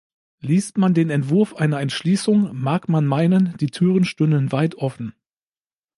Liest 0.39 0.79
man 0.79 0.95
den 0.95 1.11
Entwurf 1.11 1.53
einer 1.57 1.79
Entschließung, 1.79 2.55
mag 2.59 2.89
man 2.89 3.05
meinen, 3.05 3.55
die 3.57 3.67
Türen 3.69 4.03
stünden 4.03 4.51
weit 4.51 4.73
offen. 4.73 5.13